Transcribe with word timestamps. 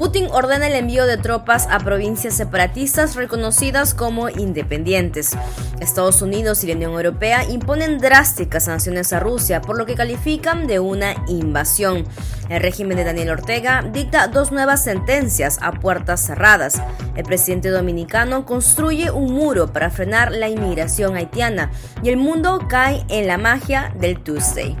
Putin 0.00 0.28
ordena 0.32 0.66
el 0.66 0.72
envío 0.72 1.04
de 1.04 1.18
tropas 1.18 1.68
a 1.70 1.78
provincias 1.78 2.32
separatistas 2.32 3.16
reconocidas 3.16 3.92
como 3.92 4.30
independientes. 4.30 5.36
Estados 5.78 6.22
Unidos 6.22 6.64
y 6.64 6.68
la 6.68 6.72
Unión 6.72 6.92
Europea 6.92 7.44
imponen 7.44 7.98
drásticas 7.98 8.64
sanciones 8.64 9.12
a 9.12 9.20
Rusia 9.20 9.60
por 9.60 9.76
lo 9.76 9.84
que 9.84 9.96
califican 9.96 10.66
de 10.66 10.78
una 10.78 11.16
invasión. 11.28 12.06
El 12.48 12.62
régimen 12.62 12.96
de 12.96 13.04
Daniel 13.04 13.28
Ortega 13.28 13.84
dicta 13.92 14.28
dos 14.28 14.52
nuevas 14.52 14.82
sentencias 14.82 15.58
a 15.60 15.72
puertas 15.72 16.24
cerradas. 16.24 16.80
El 17.14 17.24
presidente 17.24 17.68
dominicano 17.68 18.46
construye 18.46 19.10
un 19.10 19.34
muro 19.34 19.70
para 19.70 19.90
frenar 19.90 20.32
la 20.32 20.48
inmigración 20.48 21.14
haitiana 21.14 21.70
y 22.02 22.08
el 22.08 22.16
mundo 22.16 22.58
cae 22.70 23.04
en 23.10 23.26
la 23.26 23.36
magia 23.36 23.92
del 24.00 24.18
Tuesday. 24.18 24.78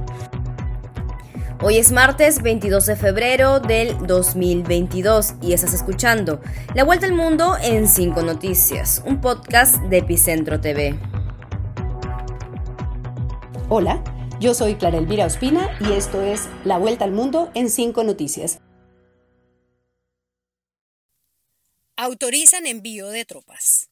Hoy 1.62 1.76
es 1.76 1.92
martes 1.92 2.40
22 2.40 2.86
de 2.86 2.96
febrero 2.96 3.60
del 3.60 4.06
2022 4.06 5.34
y 5.42 5.52
estás 5.52 5.74
escuchando 5.74 6.40
La 6.74 6.84
Vuelta 6.84 7.04
al 7.04 7.12
Mundo 7.12 7.54
en 7.62 7.86
5 7.86 8.22
Noticias, 8.22 9.02
un 9.04 9.20
podcast 9.20 9.76
de 9.82 9.98
Epicentro 9.98 10.58
TV. 10.58 10.98
Hola, 13.68 14.02
yo 14.40 14.54
soy 14.54 14.76
Clara 14.76 14.96
Elvira 14.96 15.26
Ospina 15.26 15.68
y 15.80 15.92
esto 15.92 16.22
es 16.22 16.48
La 16.64 16.78
Vuelta 16.78 17.04
al 17.04 17.12
Mundo 17.12 17.50
en 17.52 17.68
5 17.68 18.04
Noticias. 18.04 18.62
Autorizan 21.98 22.66
envío 22.66 23.10
de 23.10 23.26
tropas. 23.26 23.89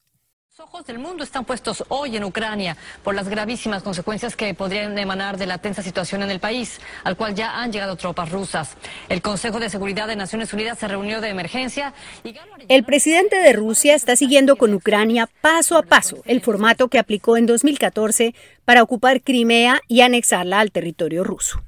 Ojos 0.61 0.85
del 0.85 0.99
mundo 0.99 1.23
están 1.23 1.45
puestos 1.45 1.85
hoy 1.87 2.17
en 2.17 2.25
Ucrania 2.25 2.75
por 3.01 3.15
las 3.15 3.29
gravísimas 3.29 3.81
consecuencias 3.81 4.35
que 4.35 4.53
podrían 4.53 4.97
emanar 4.97 5.37
de 5.37 5.45
la 5.45 5.59
tensa 5.59 5.81
situación 5.81 6.21
en 6.21 6.29
el 6.31 6.41
país, 6.41 6.81
al 7.05 7.15
cual 7.15 7.33
ya 7.33 7.61
han 7.61 7.71
llegado 7.71 7.95
tropas 7.95 8.29
rusas. 8.29 8.75
El 9.07 9.21
Consejo 9.21 9.61
de 9.61 9.69
Seguridad 9.69 10.07
de 10.07 10.17
Naciones 10.17 10.51
Unidas 10.51 10.77
se 10.77 10.89
reunió 10.89 11.21
de 11.21 11.29
emergencia. 11.29 11.93
Y... 12.25 12.35
El 12.67 12.83
presidente 12.83 13.37
de 13.37 13.53
Rusia 13.53 13.95
está 13.95 14.17
siguiendo 14.17 14.57
con 14.57 14.73
Ucrania 14.73 15.29
paso 15.39 15.77
a 15.77 15.83
paso 15.83 16.17
el 16.25 16.41
formato 16.41 16.89
que 16.89 16.99
aplicó 16.99 17.37
en 17.37 17.45
2014 17.45 18.35
para 18.65 18.83
ocupar 18.83 19.21
Crimea 19.21 19.79
y 19.87 20.01
anexarla 20.01 20.59
al 20.59 20.71
territorio 20.71 21.23
ruso. 21.23 21.61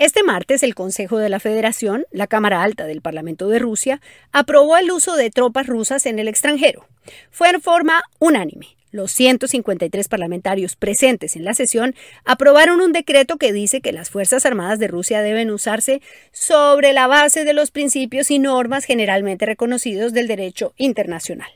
Este 0.00 0.22
martes, 0.22 0.62
el 0.62 0.74
Consejo 0.74 1.18
de 1.18 1.28
la 1.28 1.40
Federación, 1.40 2.06
la 2.10 2.26
Cámara 2.26 2.62
Alta 2.62 2.86
del 2.86 3.02
Parlamento 3.02 3.48
de 3.48 3.58
Rusia, 3.58 4.00
aprobó 4.32 4.78
el 4.78 4.90
uso 4.90 5.14
de 5.14 5.28
tropas 5.28 5.66
rusas 5.66 6.06
en 6.06 6.18
el 6.18 6.26
extranjero. 6.26 6.86
Fue 7.30 7.50
en 7.50 7.60
forma 7.60 8.02
unánime. 8.18 8.68
Los 8.92 9.12
153 9.12 10.08
parlamentarios 10.08 10.74
presentes 10.74 11.36
en 11.36 11.44
la 11.44 11.52
sesión 11.52 11.94
aprobaron 12.24 12.80
un 12.80 12.92
decreto 12.92 13.36
que 13.36 13.52
dice 13.52 13.82
que 13.82 13.92
las 13.92 14.08
Fuerzas 14.08 14.46
Armadas 14.46 14.78
de 14.78 14.88
Rusia 14.88 15.20
deben 15.20 15.50
usarse 15.50 16.00
sobre 16.32 16.94
la 16.94 17.06
base 17.06 17.44
de 17.44 17.52
los 17.52 17.70
principios 17.70 18.30
y 18.30 18.38
normas 18.38 18.86
generalmente 18.86 19.44
reconocidos 19.44 20.14
del 20.14 20.28
derecho 20.28 20.72
internacional. 20.78 21.50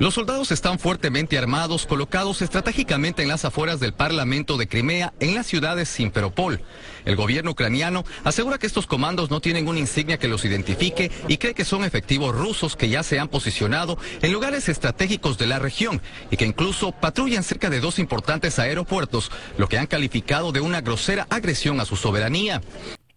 Los 0.00 0.14
soldados 0.14 0.52
están 0.52 0.78
fuertemente 0.78 1.36
armados, 1.36 1.84
colocados 1.84 2.40
estratégicamente 2.40 3.22
en 3.22 3.28
las 3.28 3.44
afueras 3.44 3.80
del 3.80 3.92
Parlamento 3.92 4.56
de 4.56 4.68
Crimea, 4.68 5.12
en 5.18 5.34
la 5.34 5.42
ciudad 5.42 5.74
de 5.74 5.84
Simferopol. 5.86 6.60
El 7.04 7.16
gobierno 7.16 7.50
ucraniano 7.50 8.04
asegura 8.22 8.58
que 8.58 8.68
estos 8.68 8.86
comandos 8.86 9.28
no 9.28 9.40
tienen 9.40 9.66
una 9.66 9.80
insignia 9.80 10.16
que 10.16 10.28
los 10.28 10.44
identifique 10.44 11.10
y 11.26 11.38
cree 11.38 11.52
que 11.52 11.64
son 11.64 11.82
efectivos 11.82 12.32
rusos 12.32 12.76
que 12.76 12.88
ya 12.88 13.02
se 13.02 13.18
han 13.18 13.26
posicionado 13.26 13.98
en 14.22 14.32
lugares 14.32 14.68
estratégicos 14.68 15.36
de 15.36 15.48
la 15.48 15.58
región 15.58 16.00
y 16.30 16.36
que 16.36 16.46
incluso 16.46 16.92
patrullan 16.92 17.42
cerca 17.42 17.68
de 17.68 17.80
dos 17.80 17.98
importantes 17.98 18.60
aeropuertos, 18.60 19.32
lo 19.56 19.68
que 19.68 19.78
han 19.78 19.88
calificado 19.88 20.52
de 20.52 20.60
una 20.60 20.80
grosera 20.80 21.26
agresión 21.28 21.80
a 21.80 21.84
su 21.84 21.96
soberanía. 21.96 22.62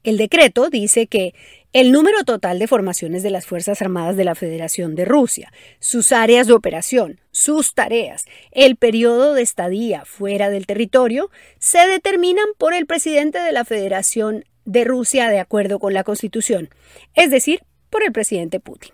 El 0.03 0.17
decreto 0.17 0.71
dice 0.71 1.05
que 1.05 1.35
el 1.73 1.91
número 1.91 2.23
total 2.25 2.59
de 2.59 2.67
formaciones 2.67 3.23
de 3.23 3.30
las 3.30 3.45
Fuerzas 3.45 3.81
Armadas 3.81 4.17
de 4.17 4.25
la 4.25 4.36
Federación 4.36 4.95
de 4.95 5.05
Rusia, 5.05 5.52
sus 5.80 6.11
áreas 6.11 6.47
de 6.47 6.53
operación, 6.53 7.22
sus 7.31 7.73
tareas, 7.73 8.26
el 8.52 8.76
periodo 8.76 9.33
de 9.33 9.42
estadía 9.42 10.04
fuera 10.05 10.49
del 10.49 10.65
territorio, 10.65 11.30
se 11.59 11.80
determinan 11.87 12.48
por 12.58 12.73
el 12.73 12.86
presidente 12.86 13.39
de 13.39 13.52
la 13.54 13.64
Federación 13.65 14.43
de 14.65 14.83
Rusia 14.83 15.30
de 15.30 15.39
acuerdo 15.39 15.80
con 15.80 15.93
la 15.93 16.04
Constitución, 16.04 16.70
es 17.14 17.32
decir, 17.32 17.61
por 17.89 18.03
el 18.03 18.11
presidente 18.11 18.59
Putin. 18.59 18.92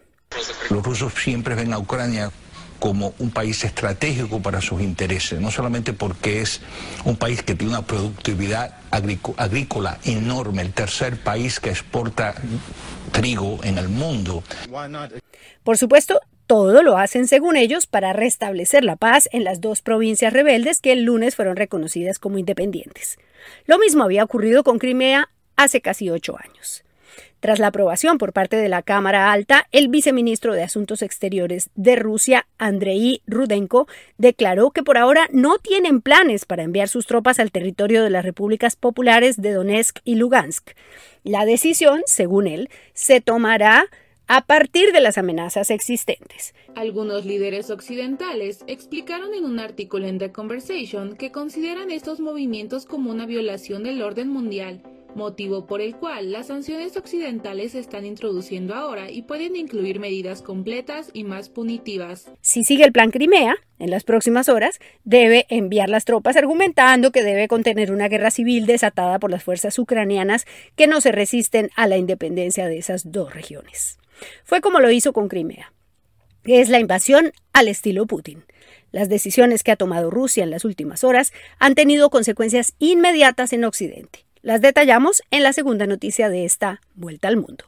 Los 0.70 0.84
rusos 0.84 1.14
siempre 1.14 1.56
ven 1.56 1.74
a 1.74 1.80
Ucrania 1.80 2.32
como 2.80 3.14
un 3.20 3.32
país 3.32 3.64
estratégico 3.64 4.42
para 4.42 4.62
sus 4.62 4.82
intereses, 4.82 5.40
no 5.40 5.52
solamente 5.52 5.94
porque 5.94 6.42
es 6.42 6.62
un 7.06 7.16
país 7.16 7.44
que 7.44 7.56
tiene 7.56 7.74
una 7.74 7.86
productividad 7.86 8.78
agrícola 8.92 10.00
enorme, 10.04 10.62
el 10.62 10.74
tercer 10.74 11.18
país 11.18 11.60
que 11.60 11.70
exporta 11.70 12.36
trigo 13.12 13.60
en 13.64 13.78
el 13.78 13.90
mundo. 13.90 14.44
Por 15.64 15.78
supuesto, 15.78 16.20
todo 16.46 16.82
lo 16.82 16.98
hacen, 16.98 17.28
según 17.28 17.58
ellos, 17.58 17.88
para 17.88 18.14
restablecer 18.14 18.84
la 18.86 18.96
paz 18.96 19.28
en 19.34 19.44
las 19.44 19.60
dos 19.60 19.82
provincias 19.82 20.32
rebeldes 20.32 20.80
que 20.80 20.94
el 20.94 21.04
lunes 21.04 21.36
fueron 21.36 21.58
reconocidas 21.58 22.20
como 22.20 22.38
independientes. 22.38 23.18
Lo 23.66 23.78
mismo 23.78 24.04
había 24.04 24.24
ocurrido 24.24 24.64
con 24.64 24.80
Crimea 24.80 25.30
hace 25.58 25.82
casi 25.82 26.10
ocho 26.10 26.38
años. 26.40 26.86
Tras 27.40 27.60
la 27.60 27.68
aprobación 27.68 28.18
por 28.18 28.34
parte 28.34 28.56
de 28.56 28.68
la 28.68 28.82
Cámara 28.82 29.32
Alta, 29.32 29.68
el 29.72 29.90
viceministro 29.90 30.54
de 30.54 30.64
Asuntos 30.64 31.04
Exteriores 31.04 31.70
de 31.76 31.96
Rusia, 31.96 32.48
Andrei 32.58 33.22
Rudenko, 33.28 33.88
declaró 34.18 34.72
que 34.72 34.82
por 34.82 34.98
ahora 34.98 35.28
no 35.32 35.60
tienen 35.60 36.02
planes 36.02 36.46
para 36.46 36.64
enviar 36.64 36.90
sus 36.90 37.06
tropas 37.06 37.40
al 37.40 37.52
territorio 37.52 38.04
de 38.04 38.10
las 38.10 38.26
repúblicas 38.26 38.76
populares 38.76 39.40
de 39.40 39.52
Donetsk 39.52 40.00
y 40.04 40.16
Lugansk. 40.16 40.72
La 41.24 41.46
decisión, 41.46 42.02
según 42.08 42.48
él, 42.48 42.70
se 42.94 43.22
tomará 43.22 43.86
a 44.26 44.42
partir 44.42 44.92
de 44.92 45.00
las 45.00 45.20
amenazas 45.20 45.70
existentes. 45.70 46.56
Algunos 46.76 47.24
líderes 47.26 47.70
occidentales 47.70 48.64
explicaron 48.68 49.34
en 49.36 49.46
un 49.46 49.60
artículo 49.60 50.08
en 50.08 50.18
The 50.18 50.32
Conversation 50.32 51.16
que 51.16 51.32
consideran 51.32 51.92
estos 51.92 52.20
movimientos 52.20 52.86
como 52.86 53.12
una 53.12 53.26
violación 53.28 53.84
del 53.84 54.02
orden 54.02 54.28
mundial 54.28 54.82
motivo 55.18 55.68
por 55.68 55.82
el 55.82 55.98
cual 55.98 56.32
las 56.32 56.48
sanciones 56.48 56.96
occidentales 56.96 57.74
se 57.74 57.80
están 57.80 58.06
introduciendo 58.06 58.74
ahora 58.74 59.12
y 59.12 59.24
pueden 59.24 59.58
incluir 59.58 60.00
medidas 60.00 60.42
completas 60.42 61.10
y 61.12 61.26
más 61.26 61.50
punitivas. 61.50 62.32
Si 62.42 62.64
sigue 62.64 62.86
el 62.86 62.94
plan 62.94 63.12
Crimea, 63.12 63.58
en 63.80 63.90
las 63.90 64.04
próximas 64.04 64.48
horas 64.48 64.80
debe 65.04 65.46
enviar 65.50 65.90
las 65.90 66.06
tropas 66.06 66.38
argumentando 66.38 67.12
que 67.12 67.24
debe 67.24 67.48
contener 67.50 67.92
una 67.92 68.08
guerra 68.08 68.32
civil 68.32 68.66
desatada 68.66 69.20
por 69.20 69.32
las 69.32 69.44
fuerzas 69.44 69.78
ucranianas 69.78 70.46
que 70.76 70.88
no 70.88 71.02
se 71.02 71.12
resisten 71.12 71.70
a 71.76 71.88
la 71.88 71.98
independencia 71.98 72.68
de 72.68 72.78
esas 72.78 73.12
dos 73.12 73.34
regiones. 73.34 73.98
Fue 74.44 74.62
como 74.62 74.80
lo 74.80 74.92
hizo 74.92 75.12
con 75.14 75.28
Crimea. 75.28 75.74
Es 76.46 76.70
la 76.70 76.80
invasión 76.80 77.34
al 77.52 77.68
estilo 77.68 78.06
Putin. 78.06 78.46
Las 78.92 79.10
decisiones 79.10 79.64
que 79.64 79.72
ha 79.72 79.76
tomado 79.76 80.10
Rusia 80.10 80.44
en 80.44 80.50
las 80.50 80.64
últimas 80.64 81.04
horas 81.04 81.34
han 81.60 81.76
tenido 81.76 82.10
consecuencias 82.10 82.74
inmediatas 82.80 83.52
en 83.52 83.66
Occidente. 83.66 84.27
Las 84.48 84.62
detallamos 84.62 85.24
en 85.30 85.44
la 85.44 85.52
segunda 85.52 85.88
noticia 85.88 86.30
de 86.30 86.46
esta 86.46 86.80
Vuelta 86.96 87.28
al 87.28 87.36
Mundo. 87.36 87.66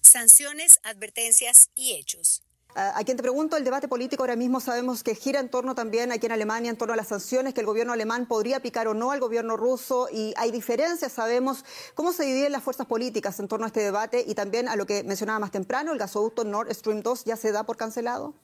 Sanciones, 0.00 0.78
advertencias 0.84 1.70
y 1.74 1.96
hechos. 1.96 2.44
A 2.74 3.02
quien 3.04 3.16
te 3.16 3.22
pregunto, 3.22 3.56
el 3.56 3.64
debate 3.64 3.88
político 3.88 4.22
ahora 4.22 4.36
mismo 4.36 4.60
sabemos 4.60 5.02
que 5.02 5.16
gira 5.16 5.40
en 5.40 5.48
torno 5.48 5.74
también 5.74 6.12
aquí 6.12 6.26
en 6.26 6.32
Alemania, 6.32 6.70
en 6.70 6.76
torno 6.76 6.94
a 6.94 6.96
las 6.96 7.08
sanciones 7.08 7.52
que 7.52 7.60
el 7.60 7.66
gobierno 7.66 7.92
alemán 7.92 8.26
podría 8.26 8.58
aplicar 8.58 8.86
o 8.86 8.94
no 8.94 9.10
al 9.10 9.18
gobierno 9.18 9.56
ruso 9.56 10.08
y 10.12 10.32
hay 10.36 10.52
diferencias, 10.52 11.12
sabemos 11.12 11.64
cómo 11.94 12.12
se 12.12 12.24
dividen 12.24 12.52
las 12.52 12.62
fuerzas 12.62 12.86
políticas 12.86 13.40
en 13.40 13.48
torno 13.48 13.66
a 13.66 13.68
este 13.68 13.80
debate 13.80 14.24
y 14.26 14.34
también 14.34 14.68
a 14.68 14.76
lo 14.76 14.86
que 14.86 15.02
mencionaba 15.02 15.40
más 15.40 15.50
temprano, 15.50 15.92
el 15.92 15.98
gasoducto 15.98 16.44
Nord 16.44 16.72
Stream 16.72 17.02
2 17.02 17.24
ya 17.24 17.36
se 17.36 17.50
da 17.50 17.64
por 17.64 17.76
cancelado. 17.76 18.34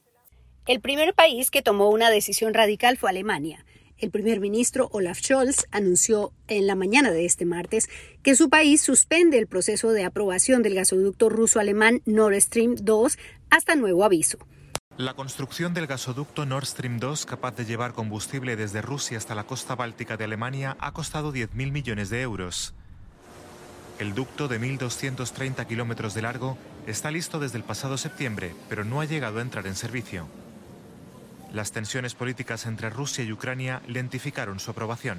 El 0.66 0.80
primer 0.80 1.14
país 1.14 1.52
que 1.52 1.62
tomó 1.62 1.90
una 1.90 2.10
decisión 2.10 2.52
radical 2.52 2.96
fue 2.96 3.10
Alemania. 3.10 3.64
El 3.98 4.10
primer 4.10 4.40
ministro 4.40 4.90
Olaf 4.92 5.20
Scholz 5.20 5.64
anunció 5.70 6.34
en 6.48 6.66
la 6.66 6.74
mañana 6.74 7.12
de 7.12 7.24
este 7.24 7.46
martes 7.46 7.88
que 8.22 8.34
su 8.34 8.50
país 8.50 8.82
suspende 8.82 9.38
el 9.38 9.46
proceso 9.46 9.90
de 9.92 10.04
aprobación 10.04 10.62
del 10.62 10.74
gasoducto 10.74 11.30
ruso-alemán 11.30 12.02
Nord 12.04 12.38
Stream 12.42 12.74
2 12.74 13.16
hasta 13.56 13.74
nuevo 13.74 14.04
aviso. 14.04 14.38
La 14.98 15.14
construcción 15.14 15.74
del 15.74 15.86
gasoducto 15.86 16.46
Nord 16.46 16.66
Stream 16.66 16.98
2, 16.98 17.26
capaz 17.26 17.56
de 17.56 17.66
llevar 17.66 17.92
combustible 17.92 18.56
desde 18.56 18.80
Rusia 18.80 19.18
hasta 19.18 19.34
la 19.34 19.44
costa 19.44 19.74
báltica 19.74 20.16
de 20.16 20.24
Alemania, 20.24 20.76
ha 20.80 20.92
costado 20.92 21.32
10.000 21.32 21.70
millones 21.70 22.08
de 22.08 22.22
euros. 22.22 22.74
El 23.98 24.14
ducto 24.14 24.48
de 24.48 24.60
1.230 24.60 25.66
kilómetros 25.66 26.14
de 26.14 26.22
largo 26.22 26.56
está 26.86 27.10
listo 27.10 27.38
desde 27.38 27.58
el 27.58 27.64
pasado 27.64 27.98
septiembre, 27.98 28.54
pero 28.68 28.84
no 28.84 29.00
ha 29.00 29.04
llegado 29.04 29.38
a 29.38 29.42
entrar 29.42 29.66
en 29.66 29.74
servicio. 29.74 30.28
Las 31.52 31.72
tensiones 31.72 32.14
políticas 32.14 32.66
entre 32.66 32.90
Rusia 32.90 33.24
y 33.24 33.32
Ucrania 33.32 33.82
lentificaron 33.86 34.60
su 34.60 34.70
aprobación. 34.70 35.18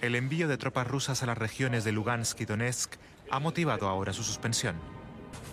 El 0.00 0.14
envío 0.14 0.48
de 0.48 0.58
tropas 0.58 0.86
rusas 0.86 1.22
a 1.22 1.26
las 1.26 1.38
regiones 1.38 1.84
de 1.84 1.92
Lugansk 1.92 2.40
y 2.40 2.44
Donetsk 2.44 2.94
ha 3.30 3.40
motivado 3.40 3.88
ahora 3.88 4.12
su 4.12 4.22
suspensión. 4.22 4.76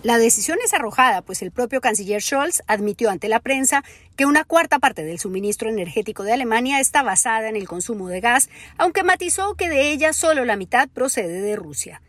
La 0.04 0.20
decisión 0.20 0.60
es 0.64 0.74
arrojada, 0.76 1.24
pues 1.24 1.42
el 1.42 1.52
propio 1.52 1.82
canciller 1.82 2.22
Scholz 2.22 2.62
admitió 2.68 3.10
ante 3.10 3.28
la 3.28 3.40
prensa 3.40 3.84
que 4.16 4.28
una 4.28 4.44
cuarta 4.44 4.78
parte 4.78 5.04
del 5.04 5.18
suministro 5.18 5.68
energético 5.68 6.22
de 6.22 6.34
Alemania 6.34 6.80
está 6.80 7.02
basada 7.02 7.50
en 7.50 7.56
el 7.56 7.68
consumo 7.68 8.08
de 8.08 8.22
gas, 8.22 8.50
aunque 8.78 9.04
matizó 9.04 9.56
que 9.56 9.68
de 9.68 9.92
ella 9.92 10.14
solo 10.14 10.46
la 10.46 10.58
mitad 10.58 10.90
procede 10.90 11.42
de 11.42 11.56
Rusia. 11.56 12.02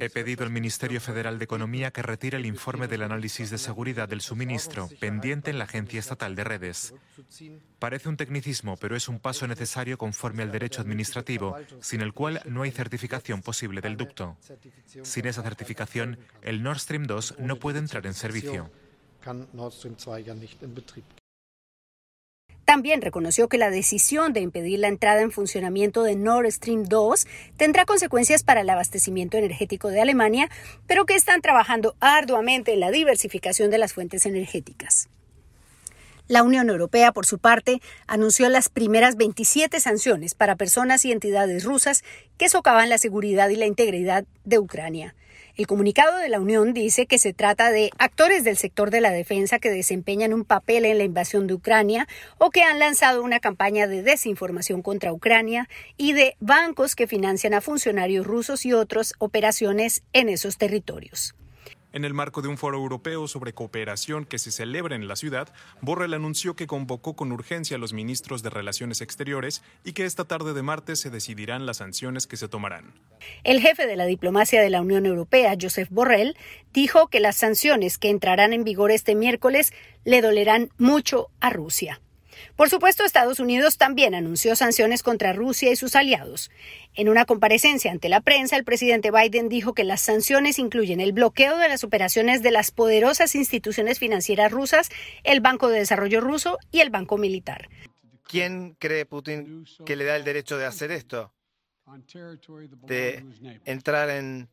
He 0.00 0.10
pedido 0.10 0.44
al 0.44 0.50
Ministerio 0.50 1.00
Federal 1.00 1.38
de 1.38 1.44
Economía 1.44 1.92
que 1.92 2.02
retire 2.02 2.36
el 2.36 2.46
informe 2.46 2.88
del 2.88 3.02
análisis 3.02 3.50
de 3.50 3.58
seguridad 3.58 4.08
del 4.08 4.20
suministro 4.20 4.88
pendiente 4.98 5.50
en 5.50 5.58
la 5.58 5.64
Agencia 5.64 6.00
Estatal 6.00 6.34
de 6.34 6.42
Redes. 6.42 6.94
Parece 7.78 8.08
un 8.08 8.16
tecnicismo, 8.16 8.76
pero 8.76 8.96
es 8.96 9.08
un 9.08 9.20
paso 9.20 9.46
necesario 9.46 9.98
conforme 9.98 10.42
al 10.42 10.50
derecho 10.50 10.80
administrativo, 10.80 11.56
sin 11.80 12.00
el 12.00 12.12
cual 12.12 12.42
no 12.46 12.62
hay 12.62 12.72
certificación 12.72 13.42
posible 13.42 13.80
del 13.80 13.96
ducto. 13.96 14.36
Sin 15.02 15.26
esa 15.26 15.42
certificación, 15.42 16.18
el 16.42 16.62
Nord 16.62 16.80
Stream 16.80 17.04
2 17.04 17.36
no 17.38 17.56
puede 17.56 17.78
entrar 17.78 18.04
en 18.06 18.14
servicio. 18.14 18.70
También 22.66 23.00
reconoció 23.00 23.48
que 23.48 23.58
la 23.58 23.70
decisión 23.70 24.32
de 24.32 24.40
impedir 24.40 24.80
la 24.80 24.88
entrada 24.88 25.20
en 25.20 25.30
funcionamiento 25.30 26.02
de 26.02 26.16
Nord 26.16 26.50
Stream 26.50 26.82
2 26.82 27.24
tendrá 27.56 27.84
consecuencias 27.84 28.42
para 28.42 28.62
el 28.62 28.68
abastecimiento 28.68 29.36
energético 29.38 29.88
de 29.88 30.00
Alemania, 30.00 30.50
pero 30.88 31.06
que 31.06 31.14
están 31.14 31.42
trabajando 31.42 31.94
arduamente 32.00 32.72
en 32.72 32.80
la 32.80 32.90
diversificación 32.90 33.70
de 33.70 33.78
las 33.78 33.92
fuentes 33.92 34.26
energéticas. 34.26 35.08
La 36.26 36.42
Unión 36.42 36.68
Europea, 36.68 37.12
por 37.12 37.24
su 37.24 37.38
parte, 37.38 37.80
anunció 38.08 38.48
las 38.48 38.68
primeras 38.68 39.14
27 39.14 39.78
sanciones 39.78 40.34
para 40.34 40.56
personas 40.56 41.04
y 41.04 41.12
entidades 41.12 41.62
rusas 41.62 42.02
que 42.36 42.48
socavan 42.48 42.88
la 42.88 42.98
seguridad 42.98 43.48
y 43.48 43.54
la 43.54 43.66
integridad 43.66 44.24
de 44.42 44.58
Ucrania. 44.58 45.14
El 45.56 45.66
comunicado 45.66 46.18
de 46.18 46.28
la 46.28 46.38
Unión 46.38 46.74
dice 46.74 47.06
que 47.06 47.18
se 47.18 47.32
trata 47.32 47.70
de 47.70 47.90
actores 47.96 48.44
del 48.44 48.58
sector 48.58 48.90
de 48.90 49.00
la 49.00 49.10
defensa 49.10 49.58
que 49.58 49.70
desempeñan 49.70 50.34
un 50.34 50.44
papel 50.44 50.84
en 50.84 50.98
la 50.98 51.04
invasión 51.04 51.46
de 51.46 51.54
Ucrania 51.54 52.06
o 52.36 52.50
que 52.50 52.62
han 52.62 52.78
lanzado 52.78 53.22
una 53.22 53.40
campaña 53.40 53.86
de 53.86 54.02
desinformación 54.02 54.82
contra 54.82 55.14
Ucrania 55.14 55.66
y 55.96 56.12
de 56.12 56.36
bancos 56.40 56.94
que 56.94 57.06
financian 57.06 57.54
a 57.54 57.62
funcionarios 57.62 58.26
rusos 58.26 58.66
y 58.66 58.74
otras 58.74 59.14
operaciones 59.18 60.02
en 60.12 60.28
esos 60.28 60.58
territorios. 60.58 61.34
En 61.96 62.04
el 62.04 62.12
marco 62.12 62.42
de 62.42 62.48
un 62.48 62.58
foro 62.58 62.76
europeo 62.76 63.26
sobre 63.26 63.54
cooperación 63.54 64.26
que 64.26 64.38
se 64.38 64.50
celebra 64.50 64.96
en 64.96 65.08
la 65.08 65.16
ciudad, 65.16 65.48
Borrell 65.80 66.12
anunció 66.12 66.54
que 66.54 66.66
convocó 66.66 67.16
con 67.16 67.32
urgencia 67.32 67.78
a 67.78 67.80
los 67.80 67.94
ministros 67.94 68.42
de 68.42 68.50
Relaciones 68.50 69.00
Exteriores 69.00 69.62
y 69.82 69.94
que 69.94 70.04
esta 70.04 70.24
tarde 70.26 70.52
de 70.52 70.60
martes 70.60 71.00
se 71.00 71.08
decidirán 71.08 71.64
las 71.64 71.78
sanciones 71.78 72.26
que 72.26 72.36
se 72.36 72.48
tomarán. 72.48 72.92
El 73.44 73.62
jefe 73.62 73.86
de 73.86 73.96
la 73.96 74.04
diplomacia 74.04 74.60
de 74.60 74.68
la 74.68 74.82
Unión 74.82 75.06
Europea, 75.06 75.56
Joseph 75.58 75.88
Borrell, 75.90 76.36
dijo 76.74 77.08
que 77.08 77.18
las 77.18 77.36
sanciones 77.36 77.96
que 77.96 78.10
entrarán 78.10 78.52
en 78.52 78.62
vigor 78.62 78.90
este 78.90 79.14
miércoles 79.14 79.72
le 80.04 80.20
dolerán 80.20 80.68
mucho 80.76 81.28
a 81.40 81.48
Rusia. 81.48 82.02
Por 82.56 82.70
supuesto, 82.70 83.04
Estados 83.04 83.40
Unidos 83.40 83.76
también 83.76 84.14
anunció 84.14 84.56
sanciones 84.56 85.02
contra 85.02 85.32
Rusia 85.32 85.70
y 85.70 85.76
sus 85.76 85.96
aliados. 85.96 86.50
En 86.94 87.08
una 87.08 87.24
comparecencia 87.24 87.90
ante 87.90 88.08
la 88.08 88.20
prensa, 88.20 88.56
el 88.56 88.64
presidente 88.64 89.10
Biden 89.10 89.48
dijo 89.48 89.74
que 89.74 89.84
las 89.84 90.00
sanciones 90.00 90.58
incluyen 90.58 91.00
el 91.00 91.12
bloqueo 91.12 91.58
de 91.58 91.68
las 91.68 91.84
operaciones 91.84 92.42
de 92.42 92.50
las 92.50 92.70
poderosas 92.70 93.34
instituciones 93.34 93.98
financieras 93.98 94.52
rusas, 94.52 94.88
el 95.24 95.40
Banco 95.40 95.68
de 95.68 95.80
Desarrollo 95.80 96.20
ruso 96.20 96.58
y 96.70 96.80
el 96.80 96.90
Banco 96.90 97.18
Militar. 97.18 97.68
¿Quién 98.24 98.76
cree 98.78 99.06
Putin 99.06 99.64
que 99.84 99.96
le 99.96 100.04
da 100.04 100.16
el 100.16 100.24
derecho 100.24 100.58
de 100.58 100.66
hacer 100.66 100.90
esto? 100.90 101.32
De 102.86 103.24
entrar 103.64 104.10
en 104.10 104.48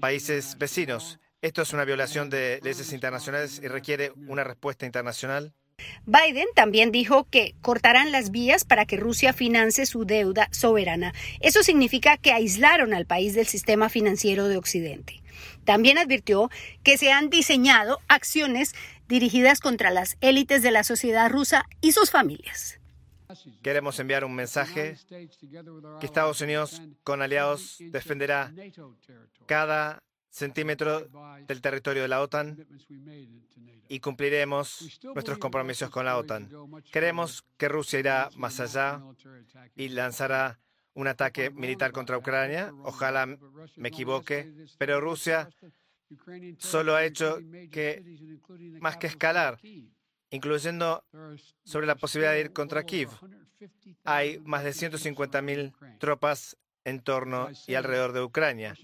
países 0.00 0.58
vecinos. 0.58 1.20
Esto 1.40 1.62
es 1.62 1.72
una 1.72 1.84
violación 1.84 2.30
de 2.30 2.58
leyes 2.64 2.92
internacionales 2.92 3.60
y 3.62 3.68
requiere 3.68 4.12
una 4.26 4.42
respuesta 4.42 4.86
internacional. 4.86 5.54
Biden 6.08 6.46
también 6.54 6.90
dijo 6.90 7.24
que 7.24 7.54
cortarán 7.60 8.12
las 8.12 8.30
vías 8.30 8.64
para 8.64 8.86
que 8.86 8.96
Rusia 8.96 9.34
financie 9.34 9.84
su 9.84 10.06
deuda 10.06 10.48
soberana. 10.52 11.12
Eso 11.40 11.62
significa 11.62 12.16
que 12.16 12.32
aislaron 12.32 12.94
al 12.94 13.04
país 13.04 13.34
del 13.34 13.46
sistema 13.46 13.90
financiero 13.90 14.48
de 14.48 14.56
Occidente. 14.56 15.22
También 15.66 15.98
advirtió 15.98 16.50
que 16.82 16.96
se 16.96 17.12
han 17.12 17.28
diseñado 17.28 17.98
acciones 18.08 18.74
dirigidas 19.06 19.60
contra 19.60 19.90
las 19.90 20.16
élites 20.22 20.62
de 20.62 20.70
la 20.70 20.82
sociedad 20.82 21.30
rusa 21.30 21.66
y 21.82 21.92
sus 21.92 22.10
familias. 22.10 22.80
Queremos 23.62 24.00
enviar 24.00 24.24
un 24.24 24.34
mensaje 24.34 24.96
que 25.10 26.06
Estados 26.06 26.40
Unidos 26.40 26.80
con 27.04 27.20
aliados 27.20 27.76
defenderá 27.78 28.50
cada 29.44 30.02
centímetro 30.38 31.08
del 31.46 31.60
territorio 31.60 32.02
de 32.02 32.08
la 32.08 32.20
OTAN 32.20 32.66
y 33.88 34.00
cumpliremos 34.00 35.00
nuestros 35.14 35.38
compromisos 35.38 35.90
con 35.90 36.04
la 36.04 36.16
OTAN. 36.16 36.48
Creemos 36.92 37.44
que 37.56 37.68
Rusia 37.68 37.98
irá 37.98 38.30
más 38.36 38.60
allá 38.60 39.02
y 39.74 39.88
lanzará 39.88 40.60
un 40.94 41.08
ataque 41.08 41.50
militar 41.50 41.92
contra 41.92 42.18
Ucrania. 42.18 42.72
Ojalá 42.84 43.26
me 43.76 43.88
equivoque, 43.88 44.52
pero 44.78 45.00
Rusia 45.00 45.48
solo 46.58 46.94
ha 46.94 47.04
hecho 47.04 47.38
que 47.70 48.04
más 48.80 48.96
que 48.96 49.08
escalar, 49.08 49.58
incluyendo 50.30 51.04
sobre 51.64 51.86
la 51.86 51.96
posibilidad 51.96 52.32
de 52.32 52.40
ir 52.40 52.52
contra 52.52 52.84
Kiev. 52.84 53.10
Hay 54.04 54.38
más 54.40 54.62
de 54.62 54.70
150.000 54.70 55.98
tropas 55.98 56.56
en 56.84 57.00
torno 57.00 57.48
y 57.66 57.74
alrededor 57.74 58.12
de 58.12 58.22
Ucrania. 58.22 58.76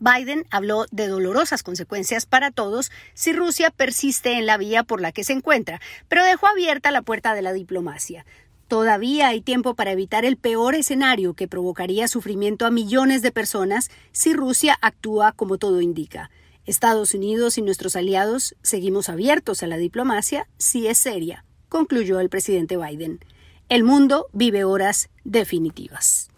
Biden 0.00 0.46
habló 0.50 0.86
de 0.90 1.08
dolorosas 1.08 1.62
consecuencias 1.62 2.26
para 2.26 2.50
todos 2.50 2.90
si 3.14 3.32
Rusia 3.32 3.70
persiste 3.70 4.32
en 4.32 4.46
la 4.46 4.56
vía 4.56 4.84
por 4.84 5.00
la 5.00 5.12
que 5.12 5.24
se 5.24 5.32
encuentra, 5.32 5.80
pero 6.08 6.24
dejó 6.24 6.46
abierta 6.46 6.90
la 6.90 7.02
puerta 7.02 7.34
de 7.34 7.42
la 7.42 7.52
diplomacia. 7.52 8.24
Todavía 8.68 9.28
hay 9.28 9.40
tiempo 9.40 9.74
para 9.74 9.92
evitar 9.92 10.26
el 10.26 10.36
peor 10.36 10.74
escenario 10.74 11.32
que 11.32 11.48
provocaría 11.48 12.06
sufrimiento 12.06 12.66
a 12.66 12.70
millones 12.70 13.22
de 13.22 13.32
personas 13.32 13.90
si 14.12 14.34
Rusia 14.34 14.78
actúa 14.82 15.32
como 15.32 15.56
todo 15.56 15.80
indica. 15.80 16.30
Estados 16.66 17.14
Unidos 17.14 17.56
y 17.56 17.62
nuestros 17.62 17.96
aliados 17.96 18.54
seguimos 18.60 19.08
abiertos 19.08 19.62
a 19.62 19.66
la 19.66 19.78
diplomacia 19.78 20.46
si 20.58 20.86
es 20.86 20.98
seria, 20.98 21.46
concluyó 21.70 22.20
el 22.20 22.28
presidente 22.28 22.76
Biden. 22.76 23.20
El 23.70 23.84
mundo 23.84 24.28
vive 24.34 24.64
horas 24.64 25.08
definitivas. 25.24 26.28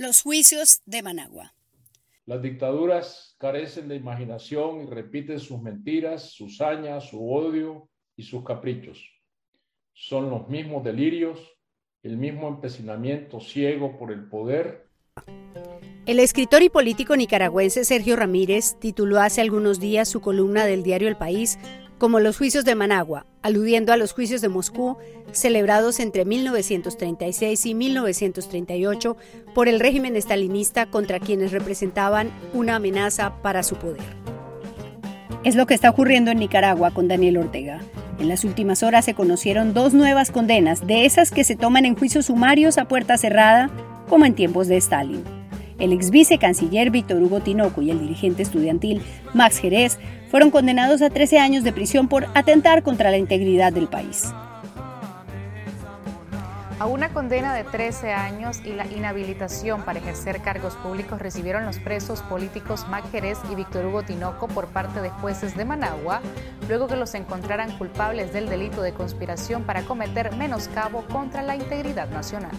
Los 0.00 0.22
juicios 0.22 0.80
de 0.86 1.02
Managua. 1.02 1.52
Las 2.24 2.40
dictaduras 2.40 3.36
carecen 3.38 3.86
de 3.86 3.96
imaginación 3.96 4.80
y 4.80 4.86
repiten 4.86 5.38
sus 5.38 5.60
mentiras, 5.60 6.32
sus 6.32 6.62
hañas, 6.62 7.10
su 7.10 7.30
odio 7.30 7.90
y 8.16 8.22
sus 8.22 8.42
caprichos. 8.42 8.98
Son 9.92 10.30
los 10.30 10.48
mismos 10.48 10.84
delirios, 10.84 11.38
el 12.02 12.16
mismo 12.16 12.48
empecinamiento 12.48 13.40
ciego 13.40 13.98
por 13.98 14.10
el 14.10 14.26
poder. 14.26 14.88
El 16.06 16.18
escritor 16.18 16.62
y 16.62 16.70
político 16.70 17.14
nicaragüense 17.14 17.84
Sergio 17.84 18.16
Ramírez 18.16 18.78
tituló 18.80 19.20
hace 19.20 19.42
algunos 19.42 19.80
días 19.80 20.08
su 20.08 20.22
columna 20.22 20.64
del 20.64 20.82
diario 20.82 21.08
El 21.08 21.18
País 21.18 21.58
como 22.00 22.18
los 22.18 22.38
juicios 22.38 22.64
de 22.64 22.74
Managua, 22.74 23.26
aludiendo 23.42 23.92
a 23.92 23.98
los 23.98 24.12
juicios 24.14 24.40
de 24.40 24.48
Moscú 24.48 24.96
celebrados 25.32 26.00
entre 26.00 26.24
1936 26.24 27.66
y 27.66 27.74
1938 27.74 29.16
por 29.54 29.68
el 29.68 29.78
régimen 29.78 30.16
estalinista 30.16 30.86
contra 30.86 31.20
quienes 31.20 31.52
representaban 31.52 32.30
una 32.54 32.76
amenaza 32.76 33.34
para 33.42 33.62
su 33.62 33.76
poder. 33.76 34.02
Es 35.44 35.56
lo 35.56 35.66
que 35.66 35.74
está 35.74 35.90
ocurriendo 35.90 36.30
en 36.30 36.38
Nicaragua 36.38 36.90
con 36.90 37.06
Daniel 37.06 37.36
Ortega. 37.36 37.82
En 38.18 38.28
las 38.28 38.44
últimas 38.44 38.82
horas 38.82 39.04
se 39.04 39.14
conocieron 39.14 39.74
dos 39.74 39.92
nuevas 39.92 40.30
condenas, 40.30 40.86
de 40.86 41.04
esas 41.04 41.30
que 41.30 41.44
se 41.44 41.54
toman 41.54 41.84
en 41.84 41.96
juicios 41.96 42.26
sumarios 42.26 42.78
a 42.78 42.88
puerta 42.88 43.18
cerrada, 43.18 43.70
como 44.08 44.24
en 44.24 44.34
tiempos 44.34 44.68
de 44.68 44.78
Stalin. 44.78 45.39
El 45.80 45.94
ex 45.94 46.10
vicecanciller 46.10 46.90
Víctor 46.90 47.22
Hugo 47.22 47.40
Tinoco 47.40 47.80
y 47.80 47.90
el 47.90 47.98
dirigente 47.98 48.42
estudiantil 48.42 49.02
Max 49.32 49.58
Jerez 49.58 49.98
fueron 50.30 50.50
condenados 50.50 51.00
a 51.02 51.10
13 51.10 51.38
años 51.38 51.64
de 51.64 51.72
prisión 51.72 52.06
por 52.06 52.26
atentar 52.34 52.82
contra 52.82 53.10
la 53.10 53.16
integridad 53.16 53.72
del 53.72 53.88
país. 53.88 54.32
A 56.78 56.86
una 56.86 57.10
condena 57.10 57.52
de 57.52 57.64
13 57.64 58.12
años 58.12 58.60
y 58.64 58.72
la 58.72 58.86
inhabilitación 58.86 59.82
para 59.82 59.98
ejercer 59.98 60.40
cargos 60.40 60.76
públicos 60.76 61.20
recibieron 61.20 61.66
los 61.66 61.78
presos 61.78 62.22
políticos 62.22 62.86
Max 62.88 63.10
Jerez 63.10 63.38
y 63.52 63.54
Víctor 63.54 63.84
Hugo 63.84 64.02
Tinoco 64.02 64.48
por 64.48 64.66
parte 64.68 65.02
de 65.02 65.10
jueces 65.10 65.54
de 65.58 65.66
Managua, 65.66 66.22
luego 66.68 66.88
que 66.88 66.96
los 66.96 67.14
encontraran 67.14 67.76
culpables 67.76 68.32
del 68.32 68.48
delito 68.48 68.80
de 68.80 68.94
conspiración 68.94 69.64
para 69.64 69.82
cometer 69.82 70.34
menoscabo 70.36 71.04
contra 71.12 71.42
la 71.42 71.54
integridad 71.54 72.08
nacional. 72.08 72.52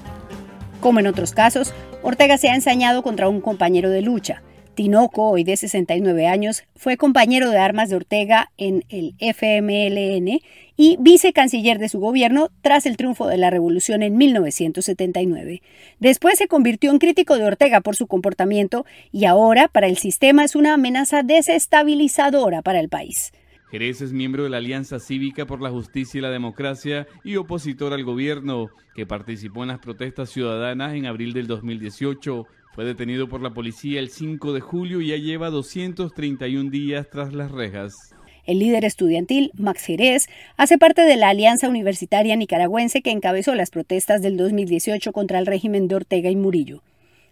Como 0.81 0.99
en 0.99 1.05
otros 1.05 1.31
casos, 1.31 1.75
Ortega 2.01 2.39
se 2.39 2.49
ha 2.49 2.55
ensañado 2.55 3.03
contra 3.03 3.29
un 3.29 3.39
compañero 3.39 3.91
de 3.91 4.01
lucha. 4.01 4.41
Tinoco, 4.73 5.29
hoy 5.29 5.43
de 5.43 5.55
69 5.55 6.25
años, 6.25 6.63
fue 6.75 6.97
compañero 6.97 7.51
de 7.51 7.59
armas 7.59 7.89
de 7.89 7.97
Ortega 7.97 8.51
en 8.57 8.83
el 8.89 9.13
FMLN 9.19 10.39
y 10.75 10.97
vicecanciller 10.99 11.77
de 11.77 11.87
su 11.87 11.99
gobierno 11.99 12.49
tras 12.63 12.87
el 12.87 12.97
triunfo 12.97 13.27
de 13.27 13.37
la 13.37 13.51
revolución 13.51 14.01
en 14.01 14.17
1979. 14.17 15.61
Después 15.99 16.39
se 16.39 16.47
convirtió 16.47 16.89
en 16.89 16.97
crítico 16.97 17.37
de 17.37 17.43
Ortega 17.43 17.81
por 17.81 17.95
su 17.95 18.07
comportamiento 18.07 18.83
y 19.11 19.25
ahora 19.25 19.67
para 19.67 19.85
el 19.85 19.97
sistema 19.97 20.43
es 20.45 20.55
una 20.55 20.73
amenaza 20.73 21.21
desestabilizadora 21.21 22.63
para 22.63 22.79
el 22.79 22.89
país. 22.89 23.33
Jerez 23.71 24.01
es 24.01 24.11
miembro 24.11 24.43
de 24.43 24.49
la 24.49 24.57
Alianza 24.57 24.99
Cívica 24.99 25.45
por 25.45 25.61
la 25.61 25.69
Justicia 25.69 26.17
y 26.17 26.21
la 26.21 26.29
Democracia 26.29 27.07
y 27.23 27.37
opositor 27.37 27.93
al 27.93 28.03
gobierno, 28.03 28.67
que 28.93 29.05
participó 29.05 29.63
en 29.63 29.69
las 29.69 29.79
protestas 29.79 30.29
ciudadanas 30.29 30.93
en 30.93 31.05
abril 31.05 31.31
del 31.31 31.47
2018. 31.47 32.45
Fue 32.75 32.83
detenido 32.83 33.29
por 33.29 33.41
la 33.41 33.53
policía 33.53 34.01
el 34.01 34.09
5 34.09 34.51
de 34.51 34.59
julio 34.59 34.99
y 34.99 35.07
ya 35.07 35.15
lleva 35.15 35.49
231 35.49 36.69
días 36.69 37.09
tras 37.09 37.33
las 37.33 37.49
rejas. 37.49 38.13
El 38.45 38.59
líder 38.59 38.83
estudiantil, 38.83 39.51
Max 39.55 39.85
Jerez, 39.85 40.27
hace 40.57 40.77
parte 40.77 41.03
de 41.03 41.15
la 41.15 41.29
Alianza 41.29 41.69
Universitaria 41.69 42.35
Nicaragüense 42.35 43.01
que 43.01 43.11
encabezó 43.11 43.55
las 43.55 43.69
protestas 43.69 44.21
del 44.21 44.35
2018 44.35 45.13
contra 45.13 45.39
el 45.39 45.45
régimen 45.45 45.87
de 45.87 45.95
Ortega 45.95 46.29
y 46.29 46.35
Murillo. 46.35 46.83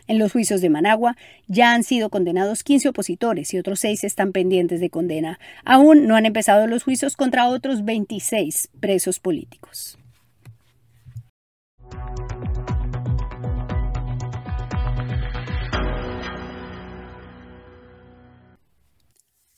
En 0.09 0.17
los 0.17 0.31
juicios 0.31 0.59
de 0.61 0.71
Managua 0.71 1.15
ya 1.47 1.75
han 1.75 1.83
sido 1.83 2.09
condenados 2.09 2.63
15 2.63 2.89
opositores 2.89 3.53
y 3.53 3.59
otros 3.59 3.79
6 3.81 4.03
están 4.03 4.31
pendientes 4.31 4.79
de 4.79 4.89
condena. 4.89 5.39
Aún 5.65 6.07
no 6.07 6.15
han 6.15 6.25
empezado 6.25 6.65
los 6.65 6.81
juicios 6.81 7.15
contra 7.15 7.47
otros 7.47 7.85
26 7.85 8.71
presos 8.79 9.19
políticos. 9.19 9.99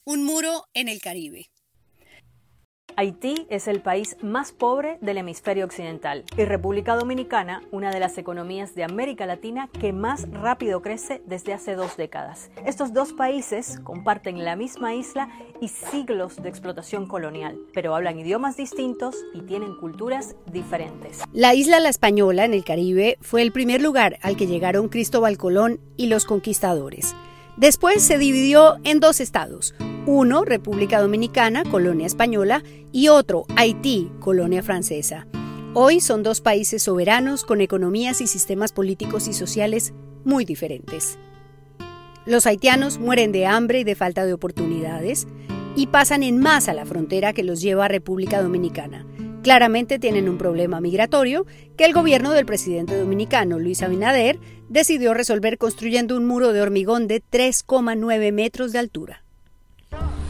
Un 0.03 0.25
muro 0.25 0.65
en 0.73 0.89
el 0.89 0.99
Caribe. 1.01 1.49
Haití 2.95 3.47
es 3.49 3.67
el 3.67 3.81
país 3.81 4.17
más 4.21 4.51
pobre 4.51 4.97
del 5.01 5.17
hemisferio 5.17 5.65
occidental 5.65 6.23
y 6.37 6.45
República 6.45 6.95
Dominicana 6.95 7.61
una 7.71 7.91
de 7.91 7.99
las 7.99 8.17
economías 8.17 8.75
de 8.75 8.83
América 8.83 9.25
Latina 9.25 9.69
que 9.79 9.93
más 9.93 10.29
rápido 10.31 10.81
crece 10.81 11.21
desde 11.25 11.53
hace 11.53 11.75
dos 11.75 11.97
décadas. 11.97 12.51
Estos 12.65 12.93
dos 12.93 13.13
países 13.13 13.79
comparten 13.83 14.43
la 14.43 14.55
misma 14.55 14.93
isla 14.93 15.29
y 15.59 15.67
siglos 15.67 16.41
de 16.41 16.49
explotación 16.49 17.07
colonial, 17.07 17.57
pero 17.73 17.95
hablan 17.95 18.19
idiomas 18.19 18.57
distintos 18.57 19.15
y 19.33 19.41
tienen 19.41 19.75
culturas 19.75 20.35
diferentes. 20.51 21.21
La 21.33 21.53
isla 21.53 21.79
La 21.79 21.89
Española 21.89 22.45
en 22.45 22.53
el 22.53 22.63
Caribe 22.63 23.17
fue 23.21 23.41
el 23.41 23.51
primer 23.51 23.81
lugar 23.81 24.17
al 24.21 24.37
que 24.37 24.47
llegaron 24.47 24.89
Cristóbal 24.89 25.37
Colón 25.37 25.79
y 25.97 26.07
los 26.07 26.25
conquistadores. 26.25 27.15
Después 27.57 28.01
se 28.01 28.17
dividió 28.17 28.77
en 28.83 28.99
dos 28.99 29.19
estados, 29.19 29.75
uno, 30.07 30.45
República 30.45 30.99
Dominicana, 30.99 31.63
colonia 31.63 32.07
española, 32.07 32.63
y 32.91 33.09
otro, 33.09 33.45
Haití, 33.55 34.11
colonia 34.19 34.63
francesa. 34.63 35.27
Hoy 35.73 35.99
son 35.99 36.23
dos 36.23 36.41
países 36.41 36.83
soberanos 36.83 37.45
con 37.45 37.61
economías 37.61 38.19
y 38.19 38.27
sistemas 38.27 38.73
políticos 38.73 39.27
y 39.27 39.33
sociales 39.33 39.93
muy 40.25 40.43
diferentes. 40.43 41.19
Los 42.25 42.45
haitianos 42.45 42.99
mueren 42.99 43.31
de 43.31 43.45
hambre 43.45 43.79
y 43.79 43.83
de 43.83 43.95
falta 43.95 44.25
de 44.25 44.33
oportunidades 44.33 45.27
y 45.75 45.87
pasan 45.87 46.23
en 46.23 46.39
masa 46.39 46.73
la 46.73 46.85
frontera 46.85 47.33
que 47.33 47.43
los 47.43 47.61
lleva 47.61 47.85
a 47.85 47.87
República 47.87 48.41
Dominicana. 48.41 49.05
Claramente 49.43 49.97
tienen 49.97 50.29
un 50.29 50.37
problema 50.37 50.81
migratorio 50.81 51.45
que 51.77 51.85
el 51.85 51.93
gobierno 51.93 52.31
del 52.31 52.45
presidente 52.45 52.97
dominicano 52.97 53.59
Luis 53.59 53.81
Abinader 53.81 54.39
decidió 54.67 55.13
resolver 55.13 55.57
construyendo 55.57 56.17
un 56.17 56.25
muro 56.25 56.53
de 56.53 56.61
hormigón 56.61 57.07
de 57.07 57.23
3,9 57.23 58.31
metros 58.31 58.71
de 58.71 58.79
altura 58.79 59.23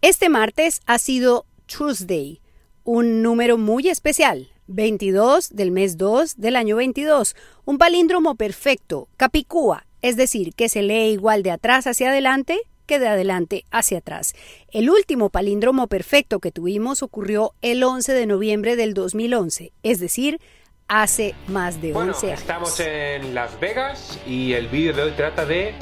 Este 0.00 0.28
martes 0.28 0.80
ha 0.86 0.98
sido 0.98 1.46
Tuesday, 1.66 2.40
un 2.84 3.22
número 3.22 3.56
muy 3.56 3.88
especial. 3.88 4.48
22 4.66 5.54
del 5.54 5.70
mes 5.70 5.96
2 5.98 6.34
del 6.36 6.56
año 6.56 6.74
22, 6.76 7.36
un 7.66 7.78
palíndromo 7.78 8.34
perfecto, 8.34 9.08
capicúa, 9.18 9.86
es 10.02 10.16
decir, 10.16 10.54
que 10.54 10.68
se 10.70 10.82
lee 10.82 11.12
igual 11.12 11.42
de 11.42 11.50
atrás 11.52 11.86
hacia 11.86 12.08
adelante 12.08 12.58
que 12.86 12.98
de 12.98 13.08
adelante 13.08 13.64
hacia 13.70 13.98
atrás. 13.98 14.34
El 14.70 14.90
último 14.90 15.30
palíndromo 15.30 15.86
perfecto 15.86 16.38
que 16.38 16.52
tuvimos 16.52 17.02
ocurrió 17.02 17.54
el 17.62 17.82
11 17.82 18.12
de 18.12 18.26
noviembre 18.26 18.76
del 18.76 18.94
2011, 18.94 19.72
es 19.82 20.00
decir, 20.00 20.40
hace 20.88 21.34
más 21.48 21.80
de 21.80 21.94
11 21.94 22.26
años. 22.26 22.40
Estamos 22.40 22.80
en 22.80 23.34
Las 23.34 23.58
Vegas 23.60 24.18
y 24.26 24.52
el 24.52 24.68
vídeo 24.68 24.92
de 24.92 25.02
hoy 25.02 25.12
trata 25.12 25.46
de 25.46 25.74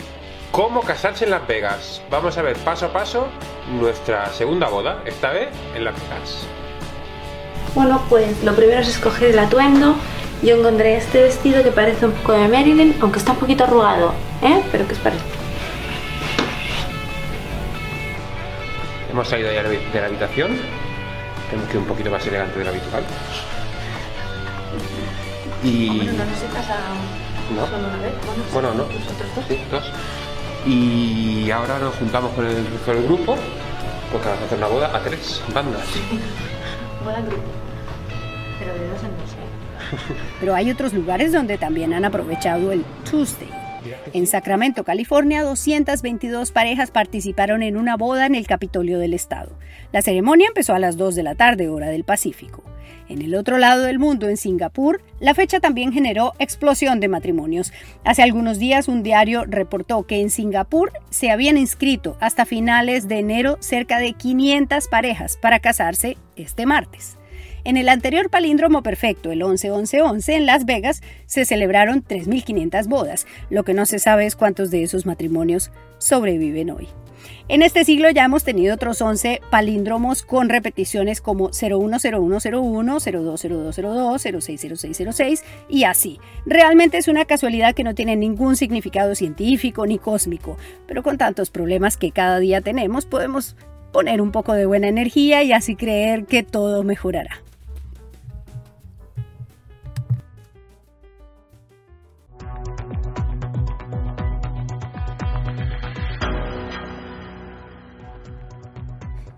cómo 0.51 0.83
casarse 0.83 1.25
en 1.25 1.31
Las 1.31 1.47
Vegas. 1.47 2.03
Vamos 2.11 2.39
a 2.39 2.43
ver 2.43 2.57
paso 2.59 2.87
a 2.87 2.93
paso 2.93 3.29
nuestra 3.79 4.33
segunda 4.33 4.69
boda, 4.69 5.03
esta 5.07 5.31
vez 5.31 5.49
en 5.75 5.85
Las 5.85 5.95
Vegas. 5.95 6.47
Bueno, 7.75 8.05
pues 8.09 8.43
lo 8.45 8.55
primero 8.55 8.81
es 8.81 8.89
escoger 8.89 9.31
el 9.31 9.39
atuendo. 9.39 9.97
Yo 10.43 10.57
encontré 10.57 10.97
este 10.97 11.23
vestido 11.23 11.63
que 11.63 11.71
parece 11.71 12.07
un 12.07 12.13
poco 12.13 12.33
de 12.33 12.49
Marilyn, 12.49 12.97
aunque 13.01 13.19
está 13.19 13.33
un 13.33 13.39
poquito 13.39 13.65
arrugado, 13.65 14.13
¿eh? 14.43 14.63
Pero 14.71 14.87
que 14.87 14.93
es 14.95 14.99
parecido. 14.99 15.42
Hemos 19.13 19.29
salido 19.29 19.53
ya 19.53 19.63
de 19.63 20.01
la 20.01 20.07
habitación. 20.07 20.57
Tenemos 21.51 21.71
que 21.71 21.77
ir 21.77 21.83
un 21.83 21.87
poquito 21.87 22.11
más 22.11 22.27
elegante 22.27 22.59
de 22.59 22.65
lo 22.65 22.71
habitual. 22.71 23.05
Y. 25.63 25.91
Hombre, 25.91 26.07
no 26.07 26.25
nos 26.25 26.43
he 26.43 26.47
casado 26.47 26.95
¿No? 27.55 27.67
solo 27.67 27.89
una 27.89 27.97
vez. 27.99 28.15
Bueno, 28.55 28.69
no. 28.73 28.85
Nosotros 28.85 29.29
dos. 29.37 29.45
Sí, 29.49 29.61
dos. 29.71 29.85
Y 30.67 31.51
ahora 31.51 31.79
nos 31.79 31.95
juntamos 31.97 32.33
con 32.33 32.47
el 32.47 32.67
resto 32.67 32.95
del 32.95 33.05
grupo 33.05 33.37
porque 34.11 34.29
vamos 34.29 34.43
a 34.43 34.47
hacer 34.47 34.59
una 34.59 34.67
boda 34.69 34.97
a 34.97 35.01
tres 35.01 35.43
bandas. 35.53 35.83
boda 37.05 37.19
en 37.19 37.27
grupo, 37.27 37.43
pero 38.59 38.75
de 38.75 38.89
dos 38.89 39.03
en 39.03 39.11
dos. 39.19 39.31
¿eh? 39.33 40.17
Pero 40.41 40.55
hay 40.55 40.71
otros 40.71 40.95
lugares 40.95 41.33
donde 41.33 41.59
también 41.59 41.93
han 41.93 42.07
aprovechado 42.07 42.73
el 42.73 42.83
Tuesday. 43.11 43.51
En 44.13 44.27
Sacramento, 44.27 44.85
California, 44.85 45.43
222 45.43 46.53
parejas 46.53 46.91
participaron 46.91 47.63
en 47.63 47.77
una 47.77 47.97
boda 47.97 48.27
en 48.27 48.35
el 48.35 48.47
Capitolio 48.47 48.99
del 48.99 49.15
Estado. 49.15 49.59
La 49.93 50.03
ceremonia 50.03 50.49
empezó 50.49 50.75
a 50.75 50.79
las 50.79 50.97
2 50.97 51.15
de 51.15 51.23
la 51.23 51.35
tarde, 51.35 51.69
hora 51.69 51.89
del 51.89 52.05
Pacífico. 52.05 52.63
En 53.09 53.21
el 53.21 53.35
otro 53.35 53.59
lado 53.59 53.83
del 53.83 53.99
mundo, 53.99 54.29
en 54.29 54.37
Singapur, 54.37 55.03
la 55.21 55.35
fecha 55.35 55.61
también 55.61 55.93
generó 55.93 56.33
explosión 56.39 57.01
de 57.01 57.09
matrimonios. 57.09 57.73
Hace 58.05 58.23
algunos 58.23 58.59
días 58.59 58.89
un 58.89 59.03
diario 59.03 59.45
reportó 59.45 60.07
que 60.07 60.21
en 60.21 60.31
Singapur 60.31 60.93
se 61.11 61.31
habían 61.31 61.59
inscrito 61.59 62.17
hasta 62.21 62.47
finales 62.47 63.09
de 63.09 63.19
enero 63.19 63.59
cerca 63.61 63.99
de 63.99 64.15
500 64.15 64.89
parejas 64.89 65.37
para 65.37 65.61
casarse 65.61 66.17
este 66.37 66.65
martes. 66.65 67.19
En 67.65 67.77
el 67.77 67.89
anterior 67.89 68.29
palíndromo 68.29 68.83
perfecto, 68.83 69.31
el 69.31 69.43
11-11-11, 69.43 70.35
en 70.35 70.47
Las 70.47 70.65
Vegas, 70.65 71.01
se 71.27 71.45
celebraron 71.45 72.03
3.500 72.03 72.89
bodas. 72.89 73.27
Lo 73.51 73.63
que 73.65 73.73
no 73.73 73.87
se 73.87 74.01
sabe 74.01 74.27
es 74.27 74.35
cuántos 74.35 74.71
de 74.73 74.83
esos 74.83 75.07
matrimonios 75.07 75.71
sobreviven 75.99 76.71
hoy. 76.71 76.89
En 77.49 77.63
este 77.63 77.85
siglo 77.85 78.11
ya 78.11 78.25
hemos 78.25 78.43
tenido 78.43 78.75
otros 78.75 79.01
11 79.01 79.43
palíndromos 79.49 80.25
con 80.25 80.49
repeticiones 80.49 81.21
como 81.21 81.51
010101, 81.53 82.99
020202, 82.99 84.23
060606 84.23 85.45
y 85.69 85.85
así. 85.85 86.19
Realmente 86.47 86.99
es 86.99 87.07
una 87.07 87.25
casualidad 87.27 87.75
que 87.75 87.85
no 87.85 87.95
tiene 87.95 88.17
ningún 88.17 88.57
significado 88.57 89.15
científico 89.15 89.87
ni 89.87 89.99
cósmico, 89.99 90.57
pero 90.89 91.05
con 91.05 91.17
tantos 91.17 91.51
problemas 91.51 91.97
que 91.97 92.11
cada 92.11 92.41
día 92.41 92.61
tenemos 92.61 93.07
podemos 93.07 93.57
poner 93.93 94.21
un 94.21 94.33
poco 94.33 94.55
de 94.55 94.67
buena 94.67 94.89
energía 94.89 95.43
y 95.43 95.53
así 95.53 95.77
creer 95.77 96.25
que 96.25 96.43
todo 96.43 96.83
mejorará. 96.83 97.43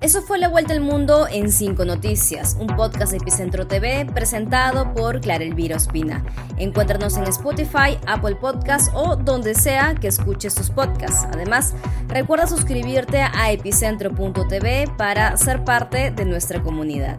Eso 0.05 0.21
fue 0.21 0.37
La 0.37 0.51
Vuelta 0.51 0.75
al 0.75 0.83
Mundo 0.83 1.27
en 1.31 1.51
5 1.51 1.83
Noticias, 1.87 2.59
un 2.61 2.67
podcast 2.67 3.13
de 3.13 3.17
Epicentro 3.17 3.67
TV 3.67 4.05
presentado 4.05 4.93
por 4.93 5.23
Clara 5.23 5.45
Elvira 5.45 5.77
Ospina. 5.77 6.23
Encuéntranos 6.59 7.17
en 7.17 7.25
Spotify, 7.25 7.99
Apple 8.07 8.37
Podcasts 8.37 8.91
o 8.93 9.17
donde 9.17 9.55
sea 9.55 9.95
que 9.95 10.09
escuches 10.09 10.55
tus 10.55 10.69
podcasts. 10.69 11.27
Además, 11.33 11.73
recuerda 12.07 12.47
suscribirte 12.47 13.23
a 13.23 13.51
epicentro.tv 13.51 14.91
para 14.99 15.39
ser 15.39 15.65
parte 15.65 16.11
de 16.11 16.27
nuestra 16.27 16.63
comunidad. 16.63 17.17